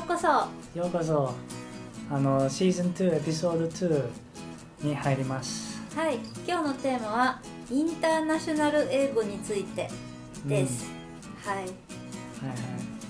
[0.00, 0.28] ようこそ。
[0.78, 1.34] ようこそ。
[2.10, 4.08] あのシーズン2エピソード2
[4.82, 5.78] に入ります。
[5.94, 6.18] はい。
[6.48, 9.90] 今日のテーマはインターナショナル英語について
[10.46, 10.90] です、
[11.44, 11.56] はい。
[11.56, 11.68] はいはい。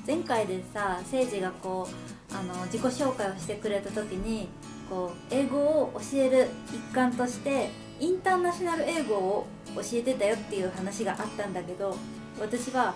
[0.05, 4.49] 前回でさ誠治がこうあの自己紹介をしてくれた時に
[4.89, 11.97] こう英語を教える一環としてインターナショナル英語を教えてたよっていう話があったんだけど
[12.41, 12.95] 私は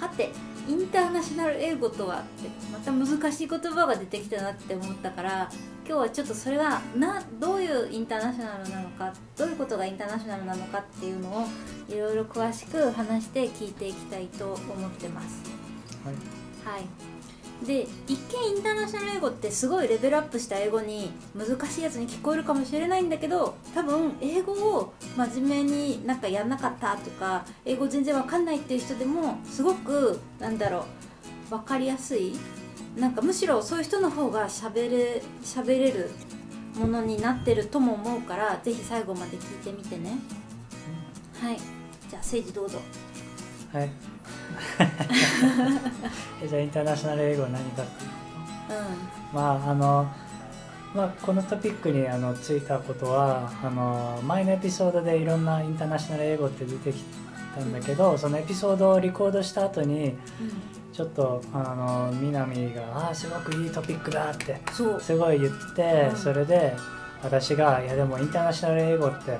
[0.00, 0.30] はて
[0.70, 5.50] インターナショナル英語とはってまた難しい言葉が出てきたなって思ったから
[5.84, 11.46] 今日はちょっとそれはなどういうインターナショナルなのかどういうことがインターナショナルなのかっていうのを
[11.88, 15.42] いろいろ詳しく話して聞いていきたいと思ってます。
[16.04, 16.14] はい
[16.64, 17.19] はい
[17.66, 30.86] で一見インターナショナル英語ってすごいレベルアップした英語に難しいやつに聞こえるかもしれないんだけど多分英語を真面目になんかやんなかったとか英語全然わかんないっていう人でもすごくなんだろ
[31.48, 32.34] う分かりやすい
[32.96, 36.10] なんかむしろそういう人の方が喋れ喋れる
[36.76, 40.18] ものになってるとも思うからぜひ最後まで聞いてみてね。
[41.40, 41.56] はい。
[42.10, 42.78] じゃあ誠治どうぞ
[43.72, 43.90] はい。
[46.42, 47.82] えじゃあインターナショナル英語は何か？
[47.82, 48.12] っていうう
[49.32, 50.06] まああの
[50.94, 57.04] まあ、このトピックにあのついたことはあの前のエピソードでいろんなインターナショナル英語って出てき
[57.54, 60.18] たんだけどそのエピソードをリコードした後にん、
[60.92, 64.60] ちょっとあの南が「ああすごくいいトピックだ」って
[65.00, 66.16] すごい言ってて、うん。
[66.16, 66.74] それで
[67.22, 69.38] 私が「いやでもインターナショナル英語って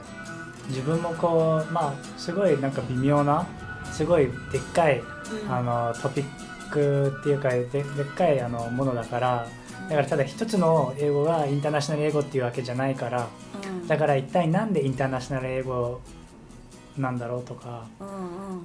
[0.68, 3.44] 自分もこうまあすごいなんか微妙な
[3.92, 5.02] すごいでっかい、う
[5.48, 5.52] ん。
[5.52, 6.24] あのトピッ
[6.70, 7.84] クっていうかででっ
[8.16, 9.46] かいあのものだから
[9.88, 13.28] だからただ一つの英語がインターナショナル英語っていうわけじゃないから
[13.64, 13.86] うん。
[13.86, 16.00] だから一体なんでインターナショナル英語
[16.98, 17.86] なんだろうとか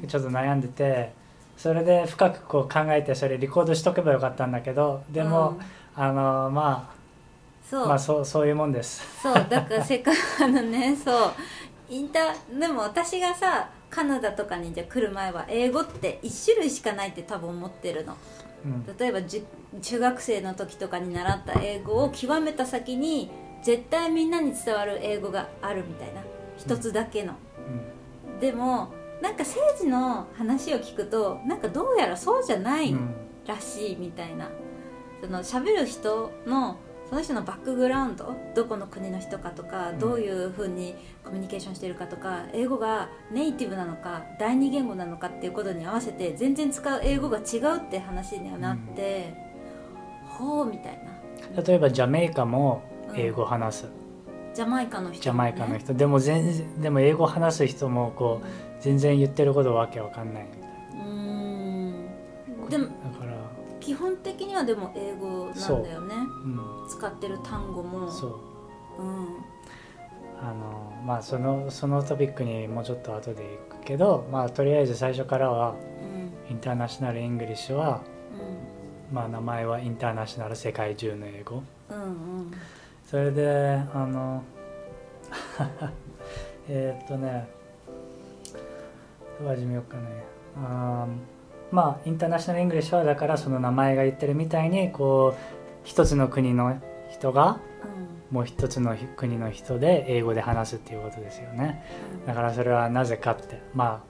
[0.07, 1.13] ちょっと悩んでて
[1.57, 5.57] それで深くこう考えてそれリコードしとけばよかったんだけどでも、
[5.95, 6.91] あのま
[7.69, 9.21] そう、あまあそうそういうもんです。
[9.21, 9.33] そう。
[9.33, 11.31] だからせっかくあのねそう
[11.89, 18.17] インターでも私がさカナダとかにじゃ来る前は英語って1種類しかないって多分思ってるの。
[18.65, 18.97] うん。
[18.97, 19.19] 例えば
[19.81, 23.29] 中学生の時とかに習った英語を極めた先に
[23.63, 26.21] 絶対みんなに伝わる英語があるみたいな。
[26.57, 27.33] 一つだけの、
[28.39, 33.13] でもなんか政治の話を聞くとなんかどうやらそうじゃない、うん
[33.45, 34.49] らしいみたいな。
[35.21, 36.77] その喋る人の
[37.09, 39.99] その人のバックグラウンドどこの国の人かとか、うん。
[39.99, 49.33] どういうふうにコミュニケーションしてるかとか英語がネイティブなのか第二言語なのかっていうことに合わせて全然使う英語が違うって話にはなって、
[50.27, 50.99] ほうみたい
[51.55, 51.61] な。
[51.61, 52.83] 例えばジャメイカも
[53.15, 53.85] 英語を話す、
[54.53, 55.93] ジャマイカの人、ね、ジャマイカの人。
[55.93, 58.47] でも全然でも英語を話す人もこう
[58.81, 62.69] 全然言ってることわけわかんないみたいうーん。
[62.69, 62.87] でも
[63.85, 66.15] 基本的にはでも英語なんだよね。
[66.15, 66.47] う。
[66.47, 66.59] ん。
[66.89, 68.09] 使ってる単語も。
[68.09, 68.39] そ
[68.97, 69.01] う。
[69.03, 69.27] うん。
[70.41, 75.75] あのまあそのそのトピックにもうちょっと後で行くけどまあとりあえず最初からは
[76.47, 76.51] うん。
[76.51, 78.01] International English は、
[79.09, 79.15] うん。
[79.15, 81.61] まあ、名前はインターナショナル世界中の英語。
[81.91, 82.51] うんうん。
[83.05, 84.41] それであの
[86.67, 87.47] えーっとね
[89.39, 90.03] どう始めようかね。
[90.57, 91.34] あー
[91.75, 95.39] まあ International English はだからその名前が言ってるみたいにこう
[95.83, 96.81] 一つの国の
[97.11, 97.59] 人が
[98.31, 101.83] もう一つの国の人で英語で話すっていうことですよね。
[102.25, 104.03] だからそれはなぜかってま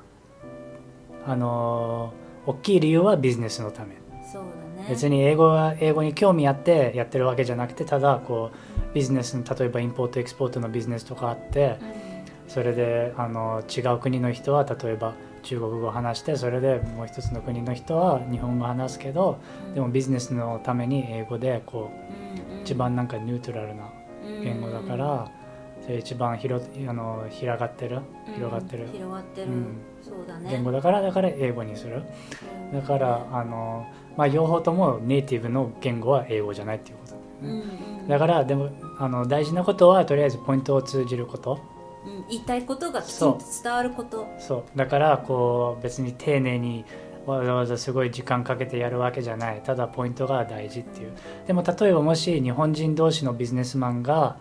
[1.26, 3.96] ああのー大きい理由はビジネスのため。
[4.32, 4.44] そう
[4.78, 4.88] だね。
[4.88, 11.78] 別に英語は英語に興味あってやってるわけじゃなくてただこうビジネスの例えばインポートエクスポートのビジネスとかあって
[12.48, 15.16] それであの違う国の人は例えば
[15.46, 19.40] 中国語を話してそれでもう一つの国の人は日本語を話すけど
[19.74, 23.90] でもビジネスのために英語でこう一番なんかニュートラルな
[24.44, 25.32] 言語だから
[25.82, 28.00] それ一番広あの広がってる？
[28.34, 28.88] 広がってる？
[28.92, 29.78] 広がってる、うん。
[30.02, 30.50] そうだね。
[30.50, 32.02] 言語だからだから英語にする。
[32.74, 33.86] だからあの、
[34.18, 38.08] まあ、両方ともネイティブの言語は英語じゃないっていうことうんうん。
[38.08, 41.60] だからでもあの大事なことはとりあえずポイントを通じること
[42.06, 44.28] うん言いたいことがきちんと伝わること。
[44.40, 44.78] そう。
[44.78, 46.86] だからこう別に丁寧に
[47.26, 49.62] わざわざすごい時間かけてやるわけじゃない。
[49.62, 51.14] ただポイントが大事っていう。
[51.48, 54.38] でも例えばもし日本人同士のビジネスマンが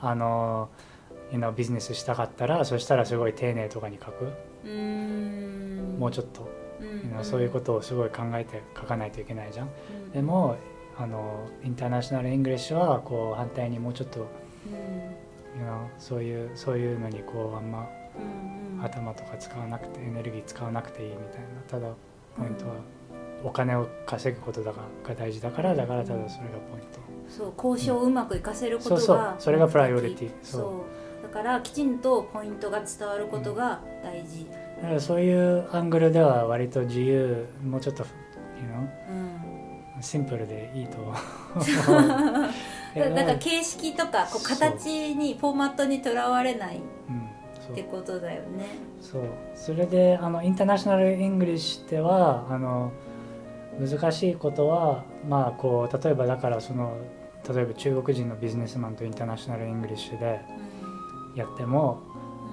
[0.00, 0.68] あの
[1.32, 4.32] you know ビジネスしたかったらそしたらすごい丁寧とかに書く。
[4.64, 4.74] うんう
[5.96, 5.98] ん。
[5.98, 6.48] もうちょっと、
[6.80, 6.86] うん。
[6.86, 9.68] you know そういうことをすごい考えて書かないといけないじゃん。
[9.68, 10.10] うん。
[10.12, 10.56] でも
[10.98, 14.26] あの International English はこう反対にもうちょっと、
[15.98, 18.84] そういうそういうのにこうあんまうんうん。
[18.84, 21.46] 頭とか使わなくてエネルギー使わなくていいみたいな。
[21.68, 21.94] ただ
[22.36, 22.74] ポイントは
[23.44, 27.00] お金を稼ぐことだがが大事だからだからただそれがポイント。
[27.28, 30.60] そう交渉をうまくいかせることが、そうそうそれがプライオリティそう。
[30.60, 30.84] そ
[31.20, 31.22] う。
[31.22, 34.46] だからきちんとポイントが伝わることが大事、
[34.82, 38.04] だからそういうアングルでは割と自由もうちょっと
[38.56, 38.80] you know
[39.98, 40.02] うん。
[40.02, 40.96] シンプルでいいと
[42.94, 48.66] 思うだだから形式とかこう形にフォーマットにとらわれないってことだよね。
[49.00, 49.22] そう。
[49.54, 52.90] それであの International English ではあの
[53.78, 56.96] 難しいことはまあこう例えばだからその
[57.48, 60.40] 例えば中国人のビジネスマンと International English で
[61.36, 62.09] やってもうん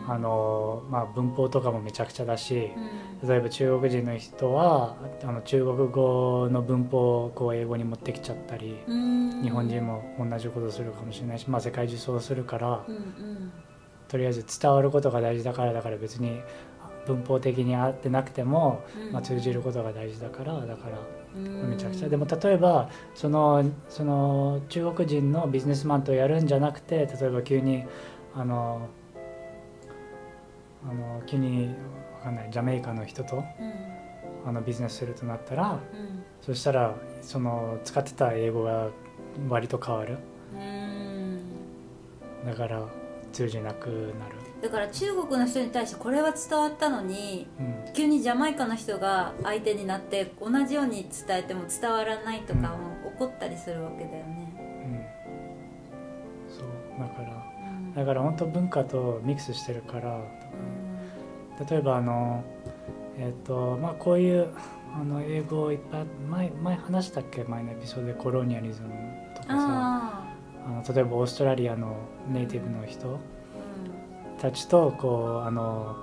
[0.07, 2.71] あの、まあ、文法とかもめちゃくちゃだし
[3.21, 3.27] うん。
[3.27, 9.41] 例えば中国人の人はあの中国語の文法をこう英語に持ってきちゃったりうん。
[9.43, 13.51] 日本人も同じことするかもしれないし、まあ、世界中そうするからうんうん。
[14.07, 16.41] とりあえず伝わることが大事だからだから別に
[17.05, 19.11] 文法的に合ってなくても、うん。
[19.11, 20.97] まあ、通じることが大事だからだから
[21.35, 21.69] うん。
[21.69, 22.09] めちゃくちゃ。
[22.09, 27.83] でも例えばそのその中国人のビジネスマンとやるんじゃなくて例えば急に
[28.33, 28.87] あの
[30.89, 31.75] あの急に
[32.19, 33.73] わかんないジャメイカの人とうん。
[34.45, 36.23] あのビジネスするとなったらうん。
[36.41, 38.89] そしたらその使ってた英語が
[39.49, 40.17] 割と変わる。
[40.53, 41.41] うん。
[42.45, 42.87] だから
[43.33, 54.53] 通じなくなる、だから中国の人に対してこれは伝わったのにうん、急にジャマイカの人が相手になって同じように伝えても伝わらないとかも起こったりするわけだよね、
[56.47, 56.67] うん、そう。
[56.99, 57.93] だからうん。
[57.93, 60.46] だから本当文化とミックスしてるからうん
[61.69, 62.43] 例えばあの
[63.17, 64.49] えっ、とまあこういう
[64.95, 67.43] あの英語をいっぱい前前話したっけ？
[67.43, 68.89] 前のエピソードでコロニアリズム
[69.35, 69.55] とかさ。
[69.57, 70.23] あ
[70.65, 71.95] あの例えばオーストラリアの
[72.27, 75.95] ネイティブの人あたちとこうあの、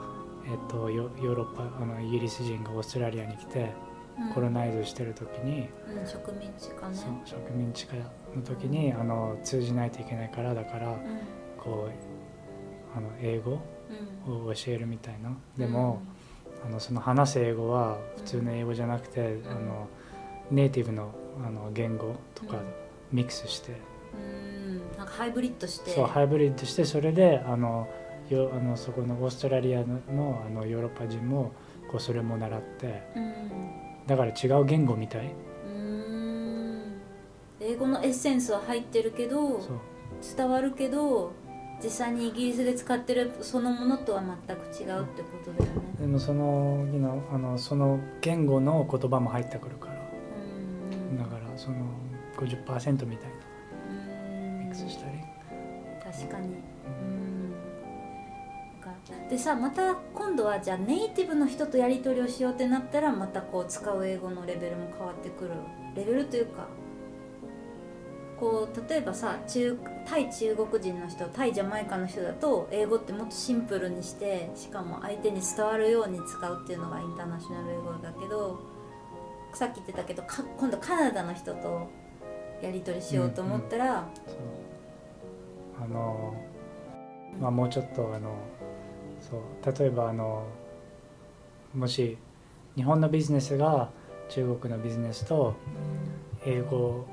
[0.46, 3.72] えっとヨヨーロッパあのイギリス人がオーストラリアに来て
[4.18, 4.32] うん。
[4.32, 6.96] コロナイズしてる時に、うん植民地かね。
[7.26, 10.96] 植民地化の時にあの通じないといけないからだからうん。
[11.58, 13.58] こうあの英語うん
[14.26, 15.36] を教えるみたいな。
[15.56, 16.02] でも、
[16.66, 19.88] あのその話す英語は普通の英語じゃなくて、あの
[20.50, 21.14] ネイティブの
[21.44, 22.62] あの言語とかうん。
[23.12, 23.72] ミックスして、
[24.14, 24.78] うん。
[24.96, 25.90] なんかハイブリッドして。
[25.90, 27.88] そうハイブリッドしてそれであの
[28.30, 31.52] よあのそこのオーストラリアののあのヨーロッパ人も
[31.90, 33.02] こうそれも習って。
[33.16, 33.34] うん。
[34.06, 35.32] だから違う言語みたい。
[35.66, 36.94] うん。
[37.60, 39.60] 英語のエッセンスは入ってるけど
[40.36, 41.32] 伝わるけど
[41.82, 45.80] 実際にイギリスで使ってるそのものとは全く違うってことだよね。
[46.00, 49.94] でもその know あのその言語の言葉も入ってくるから。
[51.10, 51.18] うん。
[51.18, 51.76] だからその
[52.36, 53.34] 50%みたいな
[53.90, 54.58] うん。
[54.60, 55.18] ミックスしたり、
[56.02, 56.46] 確かに。
[56.46, 57.34] うん。
[59.28, 65.50] でさまた今度はじゃあネイティブの人とやり取りをしようってなったらまたこう使う英語のレベルも変わってくる。
[65.94, 66.66] レベルというか
[68.44, 78.60] こう例えばさ中対中国人の人対ジャマイカの人だと英語ってもっとシンプルにしてしかも相手に伝わるように使うっていうのがインターナショナル英語だけど
[79.54, 80.22] さっき言ってたけど
[80.58, 81.88] 今度カナダの人と
[82.60, 84.36] やり取りしようと思ったら、そう。
[85.82, 86.34] あの
[87.40, 88.36] まあもうちょっとあの
[89.20, 90.46] そう例えばあの
[91.74, 92.16] もし
[92.76, 93.90] 日本のビジネスが
[94.28, 95.54] 中国のビジネスと
[96.46, 97.06] 英語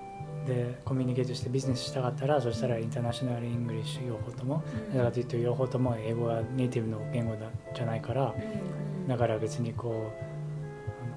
[0.45, 4.93] でコミュニケートしてビジネスしたかったらそしたら International English 両方ともうん。
[4.93, 9.07] だからといって両方とも英語はネイティブの言語だじゃないからうんうん。
[9.07, 10.11] だから別にこ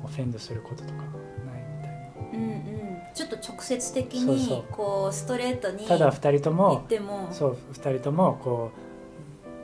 [0.03, 1.05] う offend することとかない
[1.77, 2.31] みたいな。
[2.33, 2.99] うんうん。
[3.15, 7.29] ちょっと直接的にこうストレートにただ2人と言もっても。
[7.33, 8.73] そう2人ともこ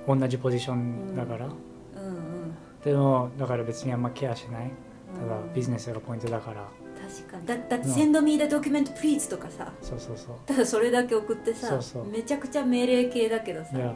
[0.08, 2.54] う同じポジションだから、うんうん。
[2.82, 4.70] でもだから別にあんまケアしない。
[5.14, 5.52] ただうん。
[5.52, 6.66] ビジネスがポイントだから
[7.10, 7.46] 確かに。
[7.46, 9.72] だだって「Send me the document please」とかさ。
[9.82, 10.36] そうそうそう。
[10.46, 12.06] ただそれだけ送ってさそうそう。
[12.06, 13.76] めちゃくちゃ命令系だけどさ。
[13.76, 13.94] いや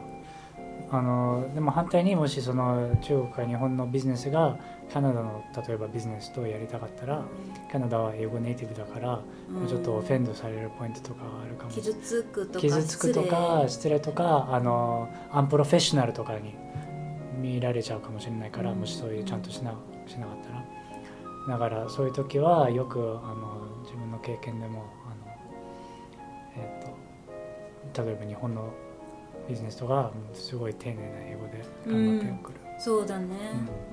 [0.91, 4.59] あのでも反対にもしその中国か日本のビジネスが
[4.93, 7.23] カナダの例えばビジネスとやりたかったら
[7.71, 9.19] カナダは英語ネイティブだから、
[9.49, 9.67] うん。
[9.67, 11.71] ちょっとオフェンドされるポイントとかあるかも。
[11.71, 16.53] しれない傷つくとか傷つくとか失礼とかあのアンプロフェッショナルとかに
[17.41, 18.79] 見られちゃうかもしれないから、うん。
[18.79, 19.73] もしそういうちゃんとしな
[20.05, 20.63] しなかったら
[21.47, 28.73] だからそういう時はよくあの自分の経験でもあの、えっと例えば日本の
[29.47, 33.27] ビジネスとかすごい丁寧な英語で頑張って送る、そうだね。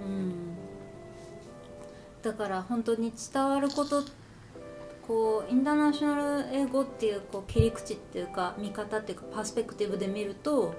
[0.04, 0.56] うん、
[2.23, 4.02] だから本当に伝わること
[5.06, 10.75] こうインターナショナル英語っていうこう切り口っていうか見方っていうかパースペクティブで見ると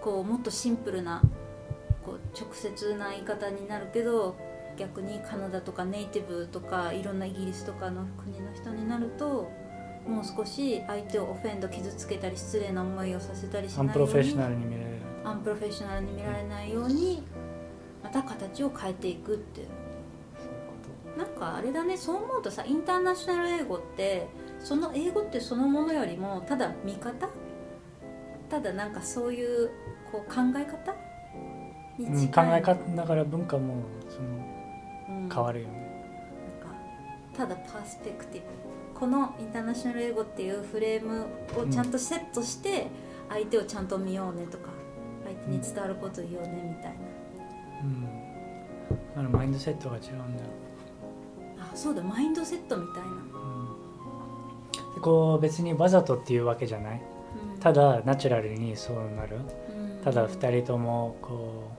[0.00, 1.22] こうもっとシンプルな
[2.04, 4.36] こう直接な言い方になるけど
[4.78, 9.50] 逆にカナダとかネイティブとかいろんなイギリスとかの国の人になると
[10.06, 14.86] もう少し相手をオフェンド傷つけたり失礼な思いをさせたりしアないようにンプロフェッショナルに見れる。
[15.24, 17.22] アンプロフェッショナルに見られないように
[18.02, 19.66] また形を変えていくって
[21.18, 24.28] なんかあれだねそう思うとさインターナショナル英語って
[24.60, 27.28] その英語ってそのものよりもただ見方？
[28.48, 29.70] ただなんかそういう
[30.10, 30.94] こう考え方？
[31.98, 34.47] にうん、近い、考え方だから文化もそのうん
[35.32, 35.72] 変わるよね、
[36.62, 36.76] なんか
[37.36, 38.46] ただパースペクティブ。
[38.98, 42.88] このインターナショナル英語っていうフレームをちゃんとセットして
[43.28, 44.70] 相手をちゃんと見ようねとか
[45.24, 46.98] 相手に伝わること言おうねみたいな。
[47.80, 50.42] うん、だからマインドセットが違うんだ。
[50.42, 50.50] よ、
[51.60, 52.02] あそうだ。
[52.02, 53.12] マインドセットみたいな、う
[54.92, 57.00] ん、でこう別にわざとっていうわけじゃない。
[57.54, 57.60] うん。
[57.60, 59.36] ただナチュラルにそうなる。
[59.36, 60.02] うん。
[60.02, 61.70] ただ2人ともこ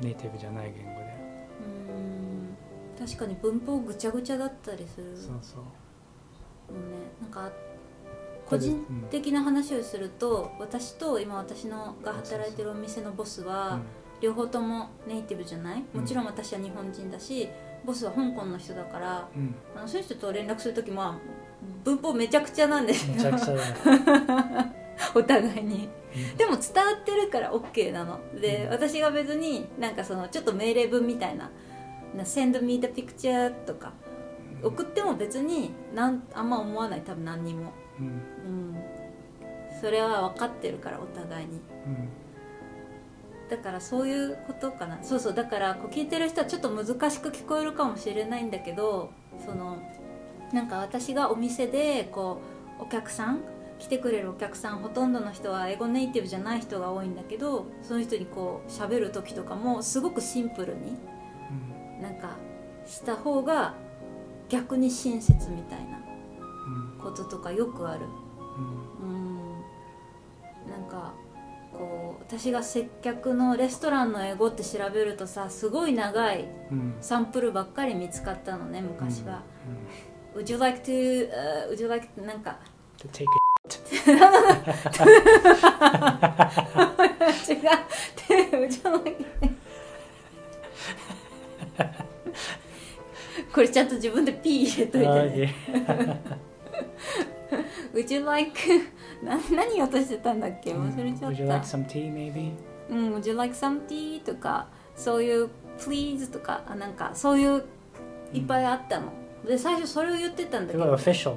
[0.00, 0.89] う、ネイティブじゃない言
[3.00, 5.16] 確かに文法ぐちゃぐちゃだったりする。
[5.16, 6.72] そうそう。
[6.72, 6.78] ね
[7.20, 7.50] なんか
[8.46, 13.80] 個人的な話をすると私と今私のが働いてるお店のボスは
[14.20, 15.84] 両方ともネイティブじゃない？
[15.94, 17.48] もちろん私は日本人だし
[17.84, 21.14] ボスは香港の人だからうん、うんあのそういう人と連絡する時も
[21.84, 23.74] 文法めちゃくちゃなんですめちゃくちゃだよ、
[25.14, 25.88] お互いに。
[26.14, 26.36] うん。
[26.36, 28.18] でも伝わってるから OK なの。
[28.40, 28.70] で、うん。
[28.72, 31.50] 私が別になんかそのちょっと命令文みたいなな
[32.16, 33.92] Send me the picture とか
[34.62, 37.02] 送っても別になんあんま思わない。
[37.02, 37.72] 多分何にも。
[37.98, 38.06] うん。
[38.06, 38.76] うん。
[39.80, 41.60] それは分かってるからお互いに。
[41.86, 42.08] うん。
[43.48, 45.02] だからそういうことかな。
[45.02, 45.34] そうそう。
[45.34, 49.10] だからこう聞いてる人はちょっと難しく聞こえるかもしれないんだけど
[49.44, 49.78] その
[50.52, 52.40] なんか私がお店でこ
[52.78, 53.40] うお客さん
[53.78, 60.98] 来てくれるお客さんほとんどの人は英語ネイティブじゃない人が多いんだけどその人にこう喋る時とかもすごくシンプルに
[62.00, 62.36] なんか
[62.86, 63.74] した方が
[64.48, 65.98] 逆に親切みたいな
[66.66, 67.00] うん。
[67.02, 68.00] こととかよくある。
[69.02, 69.08] うん。
[69.08, 69.12] う
[70.68, 70.70] ん。
[70.70, 71.12] なんか
[71.72, 76.96] こう私が接客のレストランの英語って調べるとさすごい長いうん。
[77.00, 79.42] サンプルばっかり見つかったのね昔は。
[80.34, 82.52] う「Would you like to、uh, would you like to なんか。
[82.52, 82.56] ん
[82.98, 83.24] to take
[84.00, 84.02] 違
[87.56, 87.60] う。
[88.28, 88.72] で Would
[89.42, 89.49] you
[93.52, 95.54] これちゃんと自分で P 入れといて、ね、
[97.92, 98.52] Would you like
[99.22, 100.72] な何言おうとしてたんだっけ？
[100.72, 102.52] 忘れちゃっ Would you た like some tea maybe?
[102.90, 104.22] うん、Would you like some tea?
[104.22, 107.64] とかそういう Please とかあなんかそういう
[108.32, 109.12] いっぱいあったの、
[109.46, 110.94] で最初それを言ってたんだけど。
[110.94, 111.36] Official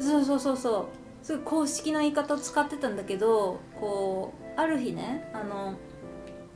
[0.00, 0.86] そうそうそうそう。
[1.24, 5.74] すごい公式な言い方を使ってたんだけどこうある日ねあの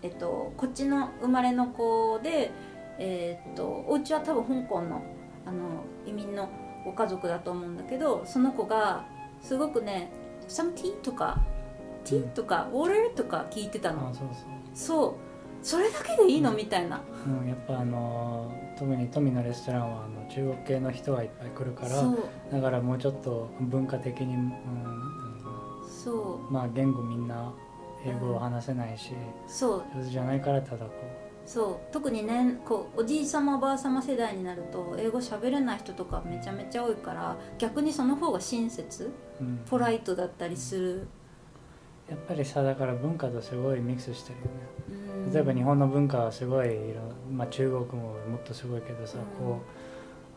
[0.02, 2.50] えっとこっちの生まれの子で
[2.98, 5.02] えっとお家は多分香港の
[5.46, 6.48] あの移民の
[6.84, 9.06] ご家族だと思うんだけどその子が
[9.40, 10.10] すごくね
[10.48, 11.40] 「some tea?」とか
[12.04, 14.10] 「tea?」とか「water?」とか聞いてたの。
[14.10, 14.28] うそう。
[14.74, 15.14] そう。
[15.60, 16.52] それだけでいいの？
[16.52, 17.00] みたいな。
[17.26, 22.04] うん、やっぱあの特に富のレストランはあの中国系の人がいっぱい来るから
[22.52, 24.52] だからもうちょっと文化的に、うん、
[25.88, 27.52] そまあ言語みんな
[28.06, 29.14] 英語を話せないし、う。
[29.50, 30.92] そう上手じゃないからただこ
[31.48, 41.08] そう特にねこうおじい様おばあ様世代になると英語喋れない人とかめちゃめちゃ多いから逆にその方が親切う、うん、ポライトだったりする、
[42.10, 45.08] やっぱりさだから文化とすごいミックスしてるよね。
[45.24, 47.00] うん、例えば日本の文化はすごいいろ、
[47.32, 49.46] まあ、中国ももっとすごいけどさ、うん。
[49.46, 49.62] こ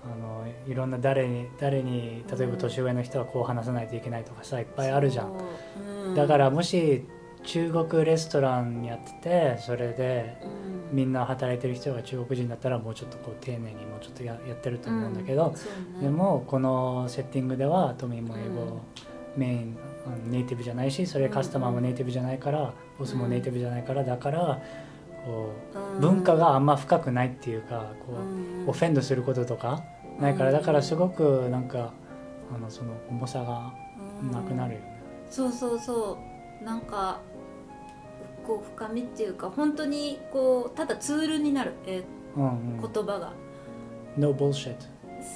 [0.05, 6.15] うあのいろんな誰に誰に例えば年上の人はこう話さないといけないとかさいっぱいあるじゃん。
[6.15, 7.05] だからもし
[7.43, 10.95] 中国レストランやっててそれでうん。
[10.95, 16.01] みんな働いてる人が中国人だったらもうちょっとこう丁寧にもうちょっとややってると思うんだけど、うんね。
[16.01, 18.79] でもこのセッティングではトミーも英語、うん。
[19.37, 19.77] メイン
[20.29, 24.61] ネイティブじゃないしそれカスタマーもネイティブじゃないから、ボスもネイティブじゃないからだから
[25.25, 26.01] こううん。
[26.01, 28.69] 文化があんま深くないっていうかこう、うん。
[28.69, 29.83] オフェンドすることとか
[30.19, 30.57] ないからうん。
[30.57, 31.93] だからすごくなんか
[32.53, 33.73] あのその重さが
[34.29, 35.01] なくなるよね。
[35.29, 36.17] そうそうそ
[36.61, 36.65] う。
[36.65, 37.19] なんか
[38.45, 42.03] こう深みっていうか本当にこうただツールになる、え
[42.35, 42.79] うんうん。
[42.79, 43.33] ー言葉が。
[44.17, 44.75] No bullshit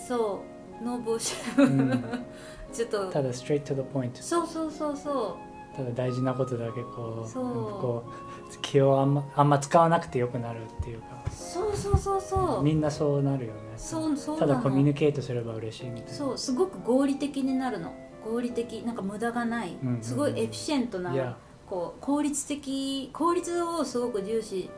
[0.08, 0.56] そう。
[0.84, 2.04] ノーボーシうん。
[2.74, 3.10] ちょっと。
[3.10, 5.38] ただ straight to the point そうそうそうそ
[5.76, 7.44] ただ大事なことだけこうそう。
[7.44, 11.08] こう気をあんまあんま使わなくてよくなるっていうか。
[11.28, 12.64] うそうそうそうそう。
[12.64, 13.60] みんなそうなるよね。
[13.78, 16.14] そうそうただコミュニケートすれば嬉しいみたいな。
[16.14, 17.94] そうすごく合理的になるの。
[18.24, 20.04] 合理的なんか無駄がない、うんうんうん。
[20.04, 21.38] すごいエフィシェントな、
[21.70, 24.70] こう効率的効率をすごく重視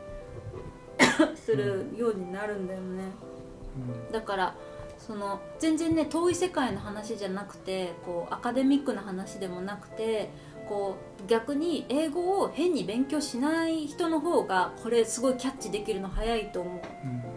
[1.36, 3.04] するようになるんだよね、
[4.10, 4.54] だから
[4.98, 10.30] その全然ね遠い世界の話じゃなくてこうアカデミックな話でもなくて
[10.68, 16.80] こう逆に英語を変に勉強しない人の方がこれすごいキャッチできるの早いと思う。
[17.04, 17.27] うん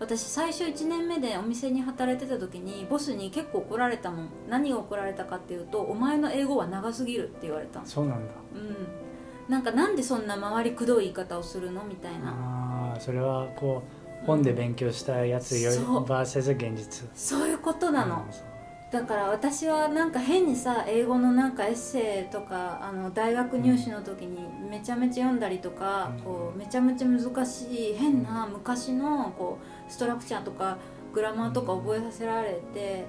[0.00, 4.28] 私最初1年目でお店に働いてた時にボスに結構怒られたもん。
[4.48, 7.86] 何が怒られたかっていうと「お前の英語は長すぎる」って言われたの。
[7.86, 8.32] そうなんだ。
[8.54, 9.52] うん。
[9.52, 12.30] なんかなんでそんな回りくどい言い方をするのみたいな。
[12.30, 13.82] ああそれはこ
[14.22, 16.04] う本で勉強したやつよりそう。
[16.06, 17.08] バーセス現実。
[17.14, 18.49] そういうことなの、うん
[18.90, 26.22] だから私はなんか変にさ英語のなんかエッセイとかあの大学入試の時にめちゃめちゃ読んだりとか、うん。
[26.22, 30.78] こうめちゃめちゃ難しい変な昔のこうストラクチャーとか
[31.12, 33.06] グラマーとか覚えさせられて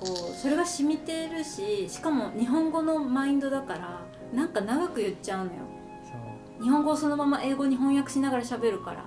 [0.00, 4.00] こうそれが染みてるししかも日本語のマインドだから
[4.32, 5.58] なんか長く言っちゃうのよ。
[6.62, 9.04] 日本語をそのまま英語に翻訳しながら喋るから。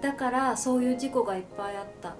[0.00, 2.16] だからそういう事故がいっぱいあった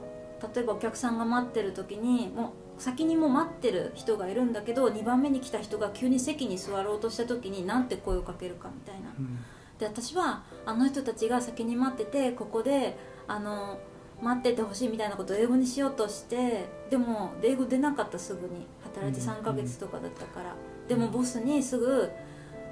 [0.55, 9.13] 例えばお客さんが待ってる時にもう先にもう待ってる人がいるんだけど2番目に来た人が急に席に座ろうとした時になんて声をかけるかみたいな。
[9.19, 9.39] うん。
[9.79, 13.79] で私はあの人たちが先に待っててここであの
[14.23, 20.55] 待っててほしいみたいなことを英語にしようとしてでも英語出なかったすぐに働いてうん3ヶ月とかだったから、
[20.89, 22.11] でもボスにすぐ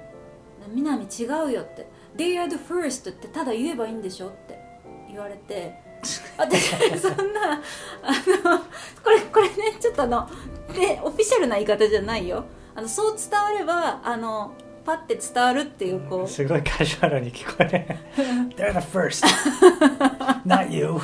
[0.69, 4.59] 「みなみ違うよ」って「They are the first」ってただ言えばいいんでしょって
[5.09, 5.88] 言われて
[6.37, 8.11] 私そんなあ
[8.43, 8.59] の
[9.03, 10.29] これこれねちょっとあの
[10.73, 12.45] でオフィシャルな言い方じゃないよ。
[12.75, 14.53] あのそう伝わればあの
[14.85, 16.27] パッて伝わるっていうこう。
[16.27, 18.23] すごいカジュアルに聞こえる。
[18.55, 19.25] They're the first.
[20.45, 20.99] Not you.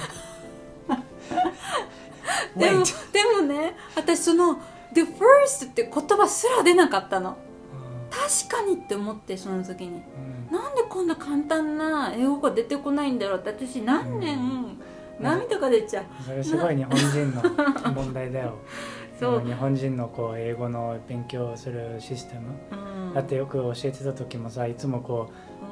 [2.55, 4.61] でもでもね私その
[4.93, 7.37] 「the first」って言葉すら出なかったの。
[8.09, 10.03] 確かにって思ってその時に。
[10.49, 10.55] うん。
[10.55, 13.49] なんでこんな簡単な英語が出てこないんだろうって。
[13.49, 14.64] 私何年、うん
[15.19, 16.05] 涙が出ちゃう。
[16.23, 17.41] それすごい日本人の
[17.93, 18.53] 問題だよ。
[19.19, 19.41] そう。
[19.45, 22.51] 日本人のこう英語の勉強するシステム。
[23.07, 23.13] うん。
[23.13, 25.29] だってよく教えてた時もさいつもこ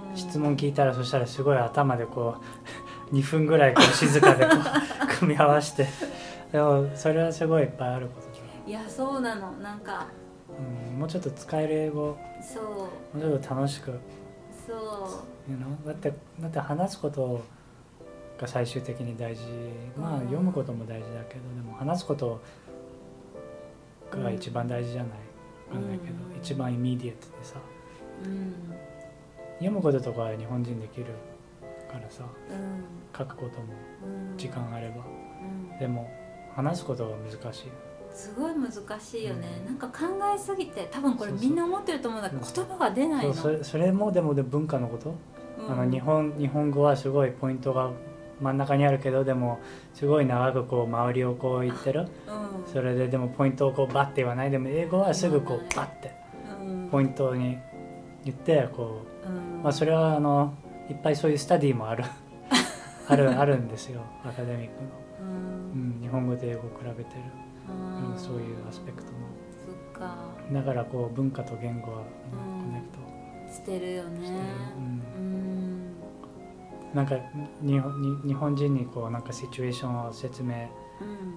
[0.07, 0.13] うん。
[0.13, 2.35] う質問聞いたらそしたらすごい頭でこ
[3.11, 5.87] う 2分ぐらいこう静かでこう 組み合わせて。
[6.51, 8.33] でもそれはすごいいっぱいあることだ、
[8.67, 9.51] いやそうなの。
[9.53, 10.07] なんか。
[10.93, 12.15] うん、もうちょっと使える英語。
[12.41, 12.63] そう。
[12.63, 13.91] もうちょっと楽しく。
[14.67, 15.51] そう。
[15.51, 17.41] You know だってだって話すこと
[18.43, 19.41] が最終的に大事。
[19.97, 20.19] まあうん。
[20.21, 22.41] 読むことも大事だけどでも話すこと
[24.11, 25.11] が一番大事じゃない、
[25.73, 26.37] なんだけど、うん。
[26.37, 27.59] 一番イミディエットでさ。
[28.25, 28.53] うん。
[29.59, 31.05] 読むこととかは日本人できる
[31.89, 33.17] からさうん。
[33.17, 33.73] 書くことも
[34.31, 34.37] うん。
[34.37, 34.95] 時間あれば、
[35.71, 35.79] うん。
[35.79, 36.09] でも
[36.55, 37.71] 話すことが難しい。
[38.11, 39.65] すごい難しいよね、うん。
[39.65, 43.63] なんか考えすぎて多分これみんな思ってると思うんだけど言葉が出ないの。
[43.63, 45.15] それもでもで文化のこと、
[45.59, 45.71] うん。
[45.71, 47.89] あの日本日本語はすごいポイントが
[48.41, 49.59] 真ん中にあるけどでも
[49.93, 52.01] すごい長くこう周りをこう言ってる。
[52.27, 52.71] うん。
[52.71, 56.11] それででもポイントをこうバッて言わないでも英語はすぐこうバッて
[56.61, 56.89] うん。
[56.89, 57.57] ポイントに
[58.23, 59.29] 言ってこう。
[59.29, 59.59] ん。
[59.59, 60.53] う、まあ、それはあの
[60.89, 62.03] いっぱいそういうスタディもある。
[63.07, 65.23] あるあるんですよアカデミックの、う
[65.73, 67.21] うんん、日本語と英語を比べてる、
[67.67, 68.11] うん。
[68.13, 69.17] うんそういうアスペクトの
[69.65, 70.15] そっか。
[70.51, 72.63] だからこう文化と言語は、うん。
[72.63, 73.03] コネクト
[73.51, 74.29] してるよね
[76.93, 77.15] なんか
[77.61, 77.81] にに
[78.27, 80.69] 日本人にこうなんかシチュエーションを説明
[81.01, 81.35] うん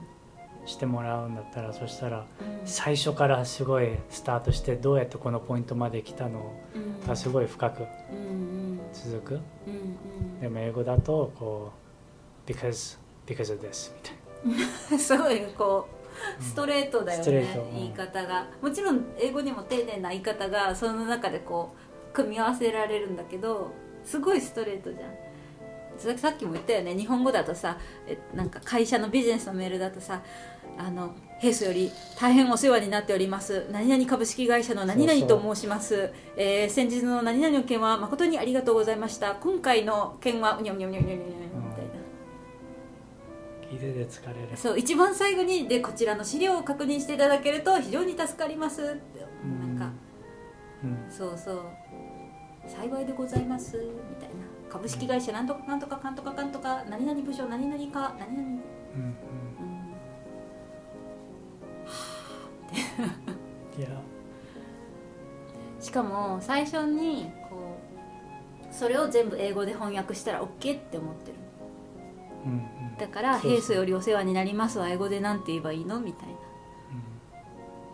[0.66, 2.66] してもらうんだったらそしたらうん。
[2.66, 7.06] 最初からすごいスタートしてどうやってこのポイントまで来たのうん。
[7.06, 8.22] がすごい深くうんう
[8.74, 8.80] ん。
[8.92, 9.34] 続く。
[9.34, 9.40] うん
[9.72, 10.40] うん。
[10.40, 11.70] でも英語だとこ
[12.46, 15.88] う because because of this みたいすご いこ
[16.40, 18.46] うストレートだよねうん言い方が。
[18.60, 21.74] もちろん英語にも丁寧な言い方がその中でこ
[22.10, 23.70] う組み合わせられるんだけど
[24.04, 25.10] すごいストレートじゃん
[25.98, 30.22] ささっきも言ったよね日本語だとさえなんか会社のビジネスのメールだとさ
[30.78, 33.66] あの平素より大変お世話になっております。
[33.70, 36.10] 何々株式会社の何々と申します。
[36.36, 39.34] えー先日の何々の件は誠にありがとうございました。
[39.34, 42.06] 今回の件はうにょうにょうにょうにょうにょみたいなな
[43.70, 49.20] 聞いてて疲れるそう一番最後にでこちらの資料を確認していただけると非常に助かりますって
[49.60, 49.90] なんか
[50.84, 51.62] うんそうそう
[52.66, 58.48] 幸いでございますみたいな株式会社なんとかなんとかかんとかかんとか何々部署何々か何々
[58.94, 59.62] うんう
[63.78, 63.80] ん。
[63.80, 63.88] いや。
[65.80, 67.78] しかも最初にこ
[68.70, 71.38] うそれを全部英語で翻訳したら OK って思ってる。
[72.44, 72.54] うんう
[72.94, 72.96] ん。
[72.98, 73.50] だから「そうそう。
[73.52, 76.34] 平素よりお世話になります」は英語でなんて言えばいいのみたいな。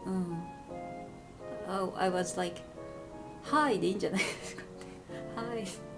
[0.06, 0.42] うん。
[1.68, 2.60] oh, I was like
[3.44, 4.62] 「Hi」でいいんじゃないですか
[5.36, 5.64] はい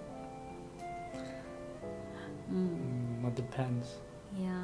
[3.35, 3.99] depends
[4.37, 4.55] いやー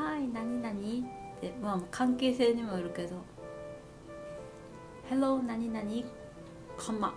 [0.00, 3.16] はい何々ってまあ関係性にもよるけど。
[5.10, 5.82] Hello 何々
[6.76, 7.14] かま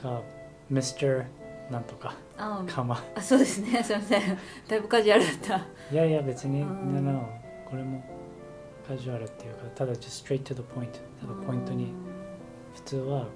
[0.00, 0.22] か
[0.70, 1.24] Mr.
[1.70, 2.14] なんとか。
[2.36, 3.82] あかまあそうですね。
[3.84, 4.38] すいません。
[4.68, 5.66] だいぶカジュアルだった。
[5.92, 7.04] いやいや別に、うん。
[7.04, 7.28] No
[7.68, 8.02] これも
[8.86, 11.92] カジュアルっていうかただ just straight to the point ただポイントに。
[12.74, 13.26] 普通は、うん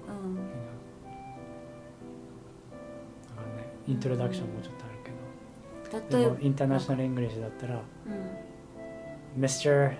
[3.87, 6.37] イントロダクションもちょっとあるけど、例えば。
[6.41, 9.43] インターナショナル English だったらうん。
[9.43, 9.93] Mr.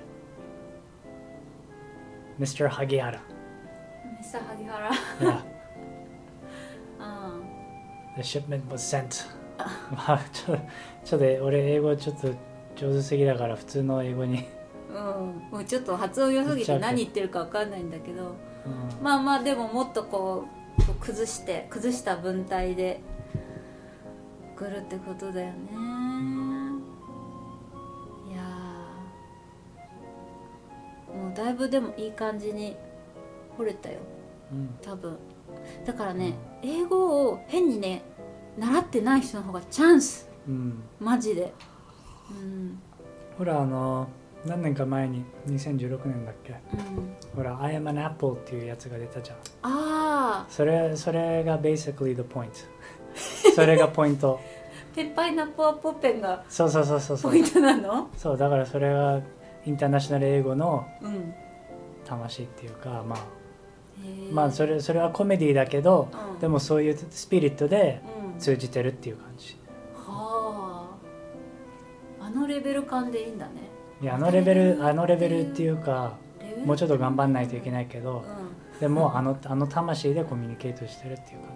[2.40, 2.68] Mr.
[2.68, 3.22] 萩原
[4.20, 5.40] ミスター萩原 Yeah
[7.00, 7.40] あ
[8.18, 9.26] The shipment was sent
[9.92, 10.58] まあちょ
[11.04, 12.28] ちょっと俺英語ちょっと
[12.76, 14.44] 上手すぎだから普通の英語に、
[14.90, 15.50] うん。
[15.52, 18.36] もうちょっと発音良すぎて何言ってるか分かんないんだけど。
[18.66, 19.04] うん。
[19.04, 20.46] まあまあでももっとこ
[20.78, 23.00] う崩して崩した文体で
[24.58, 25.70] 来るってことだよね。
[28.30, 31.18] いやー。
[31.18, 32.76] もうだいぶでもいい感じに
[33.58, 34.00] 掘れたよ。
[34.52, 34.76] うん。
[34.82, 35.18] 多分。
[35.86, 38.04] だからね英語を変にね
[38.58, 40.30] 習ってない人の方がチャンス。
[40.48, 40.84] うん。
[41.00, 41.54] マジで。
[42.32, 42.80] うん。
[43.38, 44.08] ほらあの
[44.46, 46.54] 何年か前に2016年だっけ？
[46.54, 46.60] うん。
[47.36, 49.38] ほら「I am an apple」っていうやつが出たじゃん。
[49.38, 52.50] ああそれそれが basically the point
[53.56, 54.40] それがポイント。
[54.96, 58.10] ペッパイナッポーポッペンがそうそうそうそうポイントなの？
[58.16, 59.22] そうだからそれが
[59.66, 61.34] インターナショナル英語のうん。
[62.06, 63.20] 魂っていうかまあ
[64.32, 66.40] まあそれそれはコメディだけどうん。
[66.40, 68.02] でもそういうスピリットで
[68.34, 68.40] うん。
[68.40, 69.58] 通じてるっていう感じ。
[69.96, 70.88] は
[72.22, 72.26] あ。
[72.26, 73.54] あのレベル感でいいんだね。
[74.02, 76.18] いやあのレベルあのレベルっていうか
[76.66, 78.24] もうちょっと頑張んないといけないけど
[78.74, 78.80] うん。
[78.80, 81.55] でもあのあの魂でコミュニケートしてるっていう感じああなる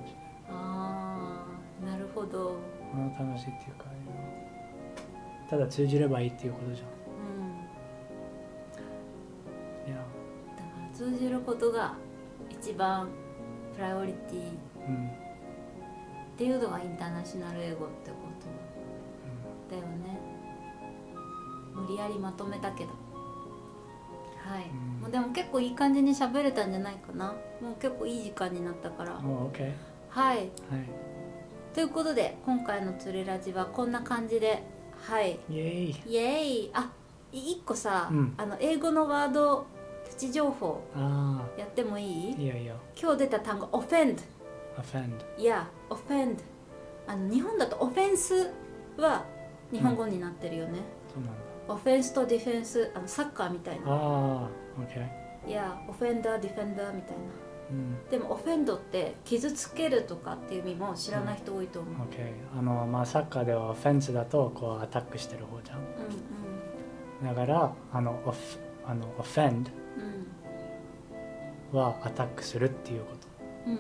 [2.20, 2.56] ほど。
[2.94, 3.86] あの魂っていうか
[5.50, 6.86] ただ通じればいいっていうことじゃ
[9.88, 9.92] うん。
[9.92, 10.04] んいや。
[10.56, 11.96] だから通じることが
[12.50, 13.08] 一番
[13.76, 14.38] プライオリティ。
[14.88, 15.08] うん。
[15.08, 15.12] っ
[16.38, 18.18] ていうのがインターナショナル英語ってこ
[19.70, 19.76] と。
[19.76, 20.20] だよね。
[21.74, 22.90] 無理やりまとめたけど。
[24.38, 25.02] はい、うん。
[25.02, 27.28] もうでも結構いい感じに喋れたんじゃないかな。
[27.62, 29.18] もう結構いい時間になったから。
[29.18, 29.72] うんもう OK
[30.10, 30.38] はい。
[30.38, 30.50] はい
[31.74, 34.64] ということで今回の「つれラジ」はこんな感じで
[35.02, 35.40] はい。
[35.50, 35.96] イエーイ。
[36.08, 36.72] イエーイ。
[36.74, 36.92] あ
[37.32, 38.34] い一個さ、うん。
[38.38, 39.66] あの英語のワード
[40.10, 42.36] プチ情報あやってもいい？
[42.38, 44.18] あいいよいいよ今日出た単語 offend
[44.78, 46.38] offend いや offend
[47.08, 48.52] あの日本だとオフェンス
[48.98, 49.24] は
[49.72, 50.80] 日本語になってるよね、
[51.14, 51.40] そうなんだ。
[51.70, 53.86] オフェンスとディフェンスあのサッカーみたいな。
[53.88, 55.08] ああ OK
[55.48, 56.40] いやオフェンダー。
[56.40, 57.24] ディフェンダーみたいな。
[57.24, 57.49] うん
[58.10, 65.78] でもオフェンドって傷つけるとかっていう意味も知らない人多いと思う、OK あのまあサッカーではオフェンスだとこうアタックしてる方じゃん。
[65.78, 65.86] うん
[67.28, 68.38] だからあのオフ
[68.86, 69.66] あのオフェン
[71.74, 71.78] うん。
[71.78, 73.28] はアタックするっていうこと。
[73.68, 73.76] うんう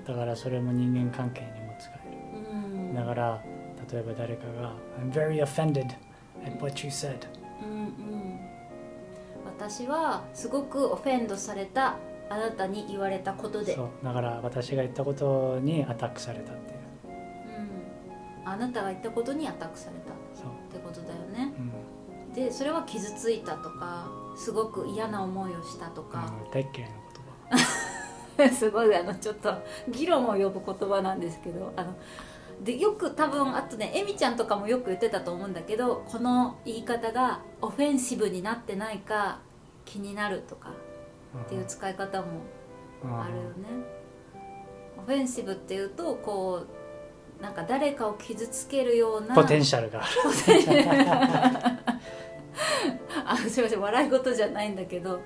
[0.00, 2.88] んだからそれも人間関係にも使えうん。
[2.94, 3.42] るだから
[3.92, 5.86] 例えば誰かが「I'm very offended
[6.44, 7.16] at what you said
[7.62, 8.40] うんうん。
[9.46, 11.96] 私はすごくオフェンドされた
[12.32, 13.74] あなたに言われたこと」で。
[13.74, 16.78] そうだから私が言ったことにアタックされたっていう。
[18.44, 20.12] うん、あなたが言ったことにアタックされた。
[20.12, 21.52] ってことだよね。
[22.26, 26.96] うん、でそれは傷ついたとかすごく嫌な思いをしたとか、うん大っ嫌いな
[28.38, 28.48] 言葉。
[28.56, 29.54] すごいあのちょっと
[29.88, 31.94] 議論を呼ぶ言葉なんですけどあの
[32.62, 39.40] でよく多分あとねエミちゃんとかもよく言ってたと思うんだけどこの言い方がオフェンシブになってないか
[39.84, 40.70] 気になるとか
[41.40, 42.26] っていう使い方も
[43.04, 43.68] あるよね。
[44.98, 46.64] オフェンシブっていうとこ
[47.40, 50.00] うなんか誰かを傷つけるようなポテンシャルが。
[53.26, 55.20] あるあすいません笑い事じゃないんだけど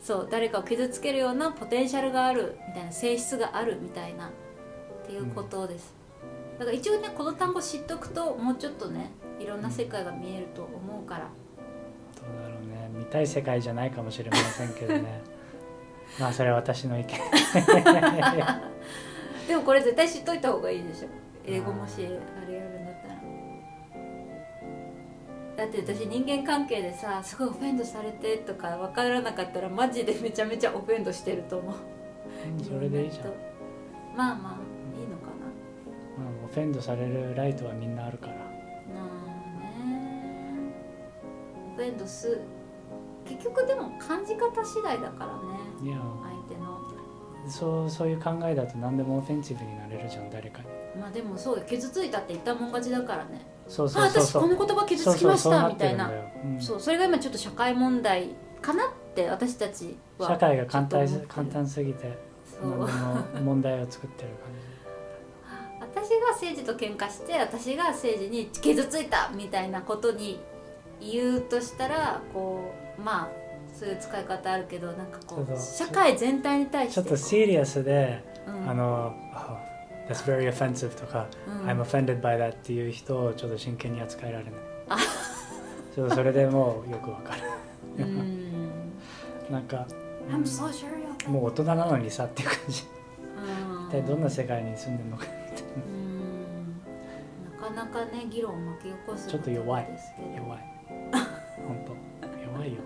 [0.00, 4.30] そう誰かを傷つけるようなポテンシャルがあるみたいな性質があるみたいなっ
[5.06, 5.94] ていうことです、
[6.58, 11.28] だから一応ねこの単語知っとくともうちょっとねいろんな世界が見えると思うから。
[12.16, 12.90] どうだろうね。
[12.92, 15.22] 見たい世界じゃないかもしれませんけどね
[16.18, 17.08] まあそれは私の意見。
[19.48, 21.08] でもこれ絶対知っといた方がいいでしょ。
[21.46, 22.00] 英語もしあ
[22.48, 23.14] れやるんだったら。
[25.56, 31.74] だって私人間関係でさすごいオフェンドされてとか分からなかったらマジでめちゃめちゃオフェンドしてると思う。
[32.58, 33.26] うんそれでいいじゃん、
[34.16, 35.46] まあまあいいのかな。
[36.18, 38.34] まあ、オフェンドされるライトはみんなあるから。
[38.34, 38.44] まあ
[39.84, 40.72] ね。
[41.74, 42.40] オフェンドす
[43.28, 45.32] 結局でも感じ方次第だから
[45.86, 45.98] ねいや。
[45.98, 46.80] 相手の。
[47.46, 50.66] そうそういう考えだと何でもオフェンシブになれるじゃん誰かに。
[51.00, 53.46] まあでもそうよ傷ついたって言ったもん勝ちだからね。
[53.68, 54.42] そうあそうそうそう。
[54.42, 56.10] 私この言葉傷つきましたみたいな。
[56.60, 62.88] そうそれが今ちょっと社会問題かなって私たちは社会が簡単簡単すぎてそう
[63.42, 64.30] 問題を作ってる
[65.80, 70.40] 私が政治と喧嘩して私が政治に傷ついたみたいなことに
[71.00, 73.28] 言うとしたらこうまあ
[73.72, 78.70] そういう使い方あるけどなんかこう社会全体に対してちょっとシリアスで、うん。
[78.70, 81.68] あの「Oh, That's very offensive」とかうん。
[81.68, 84.54] I'm offended by that っていう人をちょっと真剣に扱えられない。
[84.88, 84.96] あ。
[85.94, 87.42] ちょっとそれでもうよくわかる。
[87.98, 88.92] うん。
[89.50, 89.86] なんか
[90.30, 92.84] I'm so sure もう大人なのにさっていう感じ。
[93.78, 93.86] うん。
[93.88, 95.24] 一体どんな世界に住んでるのか
[95.86, 96.74] うん。
[97.60, 99.84] なかなかね議論を巻き起こすちょっと弱い。
[99.86, 100.44] ですけど。
[100.44, 100.74] 弱い。
[101.66, 102.13] 本当
[102.54, 102.80] 弱いよ。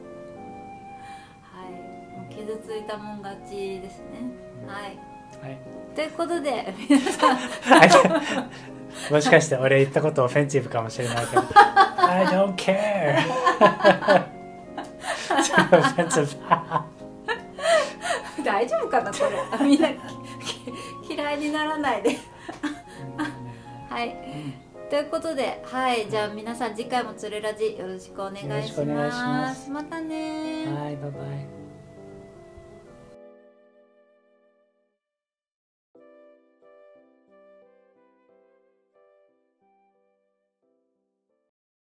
[1.42, 1.72] はい。
[2.18, 4.32] もう傷ついたもん勝ちですね。
[4.66, 4.98] はい。
[5.42, 5.58] はい。
[5.94, 7.38] ということで皆さん
[9.12, 11.42] もしかして俺言ったことオフェンシブかもしれないけど。
[11.98, 13.18] I don't care.
[18.44, 19.18] 大丈夫かなこ
[19.60, 19.66] れ。
[19.66, 19.88] みんな
[21.08, 22.18] 嫌いにならないで
[23.88, 24.14] はい
[24.88, 29.70] ということではいじゃあ皆さん次回もつれラジよろしくお願いします。
[29.70, 31.57] またねはいバイバイ